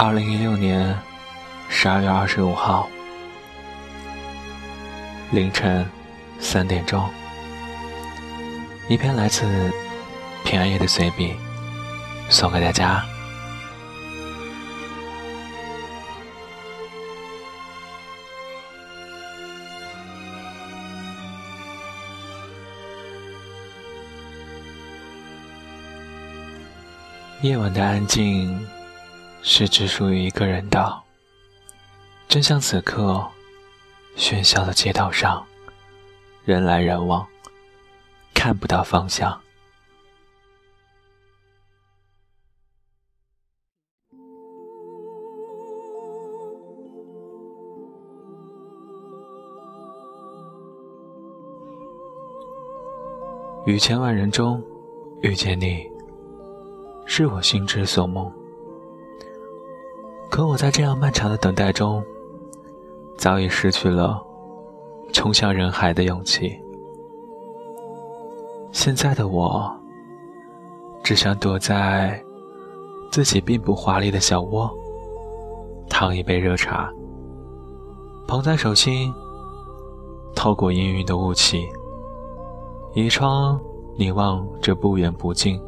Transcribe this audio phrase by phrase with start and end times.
[0.00, 0.96] 二零一六年
[1.68, 2.88] 十二月二十五号
[5.32, 5.84] 凌晨
[6.38, 7.04] 三点钟，
[8.88, 9.44] 一篇来自
[10.44, 11.34] 平安夜的随笔，
[12.30, 13.04] 送给大家。
[27.42, 28.64] 夜晚的安静，
[29.50, 31.02] 是只属于一个人的。
[32.28, 33.26] 正像此刻，
[34.14, 35.42] 喧嚣的街道上，
[36.44, 37.26] 人来人往，
[38.34, 39.40] 看不到方向。
[53.64, 54.62] 于千万人中
[55.22, 55.86] 遇见你。
[57.06, 58.30] 是我心之所梦，
[60.30, 62.04] 可我在这样漫长的等待中，
[63.16, 64.22] 早已失去了
[65.12, 66.56] 冲向人海的勇气。
[68.70, 69.74] 现在的我，
[71.02, 72.22] 只想躲在
[73.10, 74.70] 自己并不华丽的小窝，
[75.88, 76.92] 烫一杯热茶，
[78.26, 79.12] 捧在手心，
[80.36, 81.66] 透过氤氲的雾气，
[82.94, 83.58] 倚窗
[83.96, 85.60] 凝望着不远不近。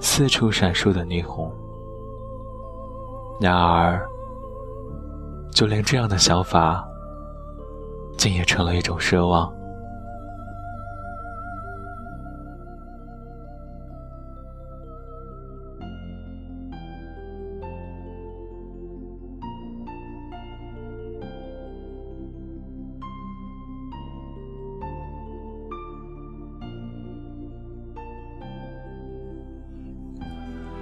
[0.00, 1.50] 四处闪烁的霓虹，
[3.40, 4.04] 然而，
[5.52, 6.84] 就连这样的想法，
[8.16, 9.52] 竟也成了一种奢望。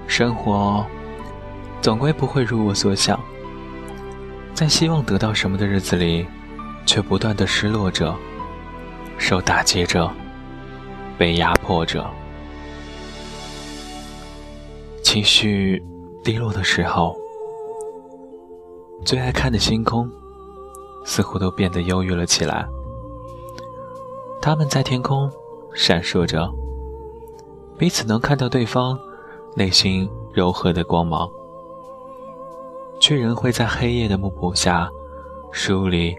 [0.08, 0.82] 生活
[1.86, 3.16] 总归不会如我所想，
[4.52, 6.26] 在希望得到什么的日子里，
[6.84, 8.12] 却不断的失落着，
[9.19, 10.10] 受打击着，
[11.16, 12.04] 被压迫着。
[15.00, 15.80] 情绪
[16.25, 17.16] 低落的时候，
[19.04, 20.10] 最爱看的星空，
[21.04, 22.66] 似乎都变得忧郁了起来。
[24.42, 25.30] 他们在天空
[25.72, 26.52] 闪烁着，
[27.78, 28.98] 彼此能看到对方。
[29.54, 31.30] 内心柔和的光芒，
[33.00, 34.88] 却仍会在黑夜的幕布下
[35.52, 36.16] 梳理、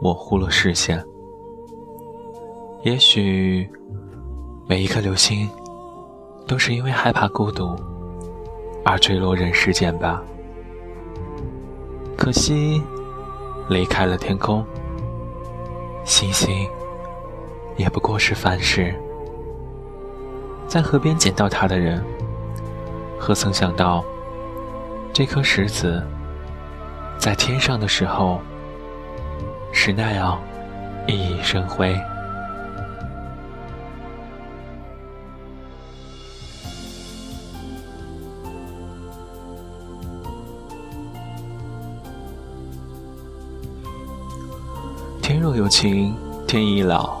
[0.00, 1.04] 模糊了视线。
[2.82, 3.68] 也许
[4.66, 5.48] 每一颗流星
[6.46, 7.74] 都是因为害怕孤独
[8.84, 10.22] 而坠落人世间吧。
[12.16, 12.82] 可惜
[13.68, 14.64] 离开了天空，
[16.04, 16.68] 星星
[17.76, 18.94] 也不过是凡事。
[20.68, 22.04] 在河边捡到它的人。
[23.18, 24.04] 何曾想到，
[25.12, 26.00] 这颗石子
[27.26, 28.40] 在天上的时候
[29.72, 30.40] 是那样
[31.08, 32.00] 熠熠生辉。
[45.20, 46.14] 天若有情
[46.46, 47.20] 天亦老，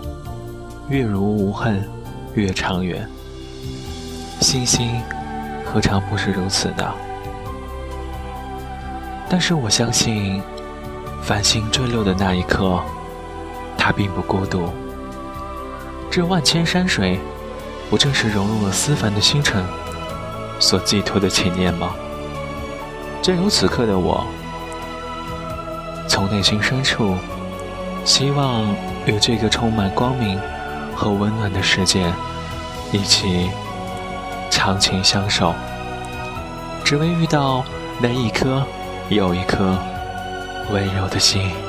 [0.88, 1.82] 月如无恨
[2.36, 3.04] 月长圆。
[4.40, 5.02] 星星。
[5.64, 6.94] 何尝不是如此呢？
[9.28, 10.42] 但是我相信，
[11.22, 12.80] 繁星坠落的那一刻，
[13.76, 14.72] 它并不孤独。
[16.10, 17.18] 这万千山水，
[17.90, 19.64] 不正是融入了思凡的星辰
[20.58, 21.94] 所寄托的情念吗？
[23.20, 24.24] 正如此刻的我，
[26.08, 27.16] 从内心深处，
[28.04, 28.64] 希望
[29.06, 30.40] 与这个充满光明
[30.94, 32.12] 和温暖的世界
[32.92, 33.50] 一起。
[34.48, 35.54] 长情相守，
[36.82, 37.62] 只为遇到
[38.00, 38.64] 那一颗
[39.08, 39.78] 有一颗
[40.72, 41.65] 温柔的心。